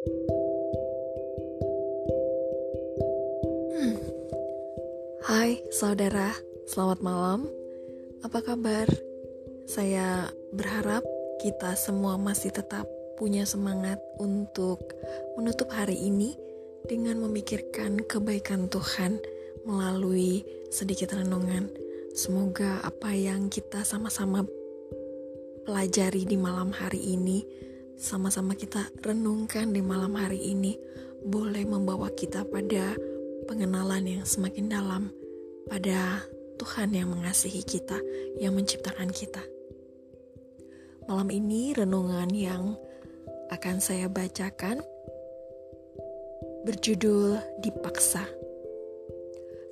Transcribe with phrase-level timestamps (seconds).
[0.00, 0.16] Hmm.
[5.28, 6.32] Hai saudara,
[6.64, 7.44] selamat malam.
[8.24, 8.88] Apa kabar?
[9.68, 11.04] Saya berharap
[11.44, 12.88] kita semua masih tetap
[13.20, 14.80] punya semangat untuk
[15.36, 16.32] menutup hari ini
[16.88, 19.20] dengan memikirkan kebaikan Tuhan
[19.68, 21.68] melalui sedikit renungan.
[22.16, 24.48] Semoga apa yang kita sama-sama
[25.68, 27.44] pelajari di malam hari ini,
[28.00, 30.72] sama-sama kita renungkan di malam hari ini,
[31.20, 32.96] boleh membawa kita pada
[33.44, 35.12] pengenalan yang semakin dalam
[35.68, 36.24] pada
[36.56, 38.00] Tuhan yang mengasihi kita,
[38.40, 39.44] yang menciptakan kita.
[41.04, 42.72] Malam ini renungan yang
[43.52, 44.80] akan saya bacakan
[46.64, 48.24] berjudul Dipaksa.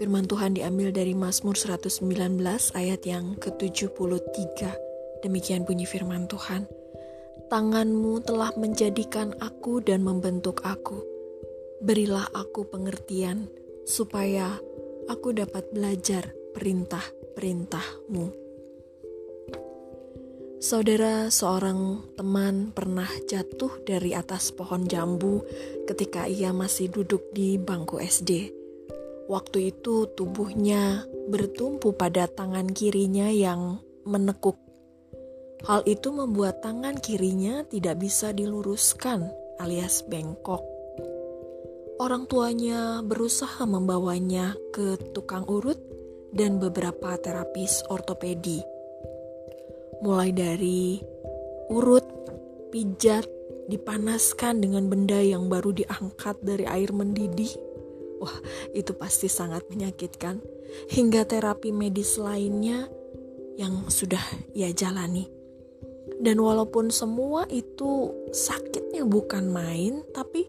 [0.00, 2.40] Firman Tuhan diambil dari Mazmur 119
[2.72, 4.60] ayat yang ke-73.
[5.22, 6.83] Demikian bunyi firman Tuhan.
[7.52, 11.04] Tanganmu telah menjadikan aku dan membentuk aku.
[11.84, 13.52] Berilah aku pengertian
[13.84, 14.56] supaya
[15.08, 18.44] aku dapat belajar perintah-perintahmu.
[20.64, 25.44] Saudara seorang teman pernah jatuh dari atas pohon jambu
[25.84, 28.48] ketika ia masih duduk di bangku SD.
[29.28, 34.63] Waktu itu tubuhnya bertumpu pada tangan kirinya yang menekuk.
[35.64, 40.60] Hal itu membuat tangan kirinya tidak bisa diluruskan alias bengkok.
[42.00, 45.78] Orang tuanya berusaha membawanya ke tukang urut
[46.34, 48.74] dan beberapa terapis ortopedi
[50.04, 51.00] mulai dari
[51.72, 52.04] urut,
[52.68, 53.24] pijat,
[53.72, 57.56] dipanaskan dengan benda yang baru diangkat dari air mendidih.
[58.20, 58.36] Wah,
[58.76, 60.44] itu pasti sangat menyakitkan.
[60.92, 62.84] Hingga terapi medis lainnya
[63.56, 64.20] yang sudah
[64.52, 65.33] ia jalani.
[66.22, 70.46] Dan walaupun semua itu sakitnya bukan main, tapi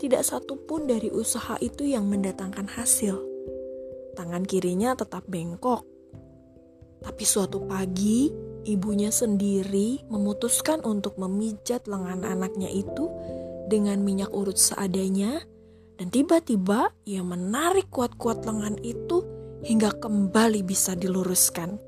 [0.00, 3.20] tidak satu pun dari usaha itu yang mendatangkan hasil.
[4.16, 5.84] Tangan kirinya tetap bengkok.
[7.04, 8.32] Tapi suatu pagi,
[8.64, 13.12] ibunya sendiri memutuskan untuk memijat lengan anaknya itu
[13.68, 15.44] dengan minyak urut seadanya
[16.00, 19.22] dan tiba-tiba ia menarik kuat-kuat lengan itu
[19.62, 21.78] hingga kembali bisa diluruskan.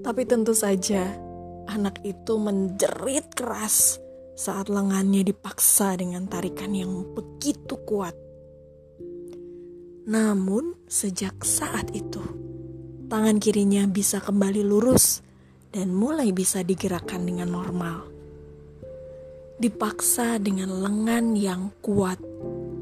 [0.00, 1.25] Tapi tentu saja
[1.70, 3.98] anak itu menjerit keras
[4.36, 8.12] saat lengannya dipaksa dengan tarikan yang begitu kuat.
[10.06, 12.22] Namun sejak saat itu,
[13.10, 15.24] tangan kirinya bisa kembali lurus
[15.74, 18.06] dan mulai bisa digerakkan dengan normal.
[19.56, 22.20] Dipaksa dengan lengan yang kuat,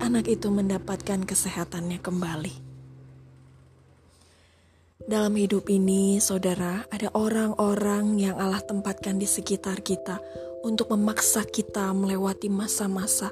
[0.03, 2.64] anak itu mendapatkan kesehatannya kembali.
[5.05, 10.17] Dalam hidup ini, saudara, ada orang-orang yang Allah tempatkan di sekitar kita
[10.65, 13.29] untuk memaksa kita melewati masa-masa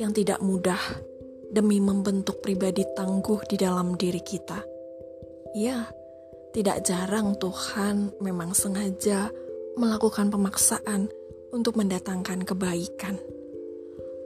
[0.00, 0.80] yang tidak mudah
[1.52, 4.64] demi membentuk pribadi tangguh di dalam diri kita.
[5.52, 5.92] Ya,
[6.56, 9.28] tidak jarang Tuhan memang sengaja
[9.76, 11.12] melakukan pemaksaan
[11.52, 13.20] untuk mendatangkan kebaikan.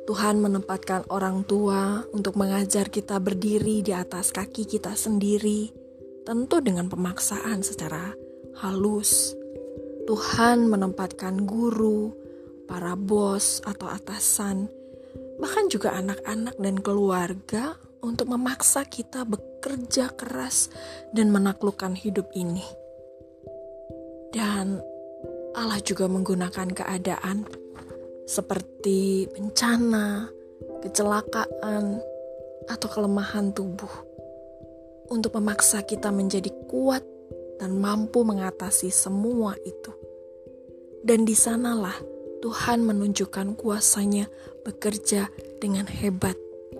[0.06, 5.83] Tuhan menempatkan orang tua untuk mengajar kita berdiri di atas kaki kita sendiri,
[6.24, 8.16] tentu dengan pemaksaan secara
[8.64, 9.36] halus.
[10.04, 12.12] Tuhan menempatkan guru,
[12.68, 14.68] para bos atau atasan,
[15.40, 20.68] bahkan juga anak-anak dan keluarga untuk memaksa kita bekerja keras
[21.16, 22.64] dan menaklukkan hidup ini.
[24.32, 24.80] Dan
[25.56, 27.48] Allah juga menggunakan keadaan
[28.28, 30.28] seperti bencana,
[30.84, 32.00] kecelakaan,
[32.64, 34.13] atau kelemahan tubuh
[35.12, 37.04] untuk memaksa kita menjadi kuat
[37.60, 39.92] dan mampu mengatasi semua itu.
[41.04, 41.96] Dan di sanalah
[42.44, 44.28] Tuhan menunjukkan kuasanya
[44.64, 45.28] bekerja
[45.60, 46.36] dengan hebat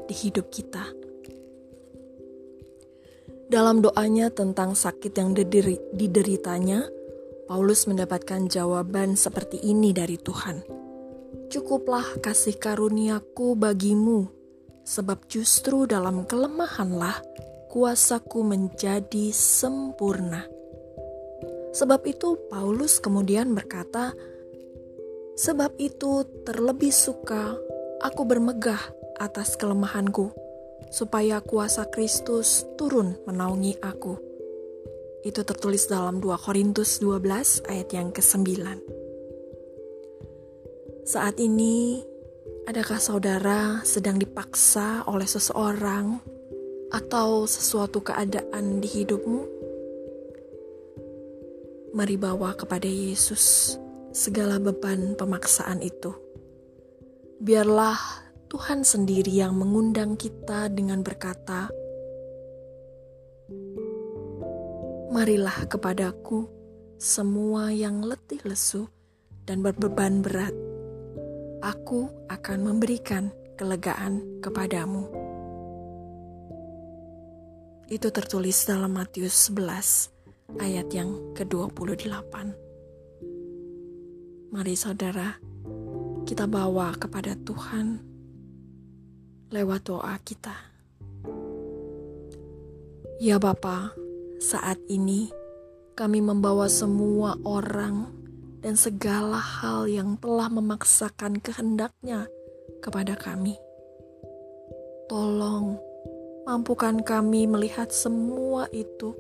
[0.09, 0.85] di hidup kita.
[3.49, 5.37] Dalam doanya tentang sakit yang
[5.93, 6.89] dideritanya,
[7.45, 10.65] Paulus mendapatkan jawaban seperti ini dari Tuhan.
[11.53, 14.33] Cukuplah kasih karuniaku bagimu,
[14.83, 17.21] sebab justru dalam kelemahanlah
[17.75, 20.47] kuasaku menjadi sempurna.
[21.75, 24.15] Sebab itu Paulus kemudian berkata,
[25.35, 27.59] Sebab itu terlebih suka
[27.99, 28.79] aku bermegah
[29.19, 30.31] atas kelemahanku,
[30.95, 34.23] supaya kuasa Kristus turun menaungi aku.
[35.27, 38.55] Itu tertulis dalam 2 Korintus 12 ayat yang ke-9.
[41.03, 42.07] Saat ini,
[42.71, 46.34] adakah saudara sedang dipaksa oleh seseorang
[46.95, 49.43] atau sesuatu keadaan di hidupmu?
[51.91, 53.75] Mari bawa kepada Yesus
[54.15, 56.15] segala beban pemaksaan itu.
[57.43, 57.99] Biarlah
[58.47, 61.67] Tuhan sendiri yang mengundang kita dengan berkata,
[65.11, 66.47] "Marilah kepadaku,
[66.95, 68.87] semua yang letih lesu
[69.43, 70.55] dan berbeban berat.
[71.59, 75.24] Aku akan memberikan kelegaan kepadamu."
[77.85, 80.09] Itu tertulis dalam Matius 11
[80.57, 82.33] ayat yang ke-28.
[84.49, 85.37] Mari saudara,
[86.25, 88.01] kita bawa kepada Tuhan
[89.53, 90.57] lewat doa kita.
[93.21, 93.93] Ya Bapa,
[94.41, 95.29] saat ini
[95.93, 98.09] kami membawa semua orang
[98.65, 102.33] dan segala hal yang telah memaksakan kehendaknya
[102.81, 103.61] kepada kami.
[105.13, 105.77] Tolong,
[106.45, 109.17] mampukan kami melihat semua itu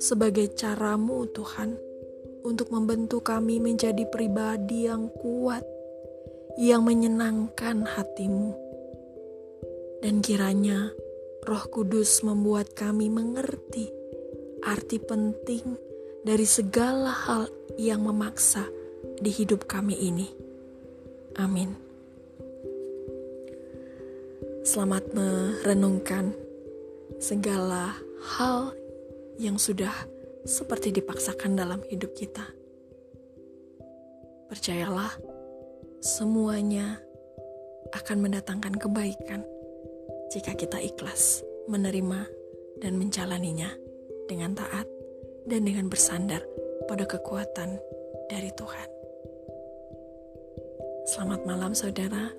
[0.00, 1.76] sebagai caramu Tuhan
[2.44, 5.64] untuk membentuk kami menjadi pribadi yang kuat,
[6.56, 8.70] yang menyenangkan hatimu
[10.00, 10.92] dan kiranya
[11.44, 13.88] Roh Kudus membuat kami mengerti
[14.64, 15.76] arti penting
[16.20, 17.48] dari segala hal
[17.80, 18.68] yang memaksa
[19.20, 20.28] di hidup kami ini.
[21.40, 21.72] Amin.
[24.60, 26.36] Selamat merenungkan
[27.18, 27.96] segala
[28.38, 28.76] hal
[29.40, 29.92] yang sudah
[30.44, 32.44] seperti dipaksakan dalam hidup kita.
[34.52, 35.16] Percayalah,
[36.04, 37.00] semuanya
[37.96, 39.42] akan mendatangkan kebaikan
[40.30, 42.26] jika kita ikhlas menerima
[42.78, 43.70] dan menjalaninya
[44.30, 44.86] dengan taat
[45.46, 46.42] dan dengan bersandar
[46.86, 47.78] pada kekuatan
[48.30, 48.88] dari Tuhan.
[51.10, 52.30] Selamat malam, saudara.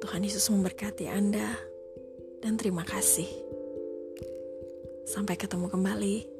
[0.00, 1.54] Tuhan Yesus memberkati Anda,
[2.40, 3.28] dan terima kasih.
[5.04, 6.39] Sampai ketemu kembali.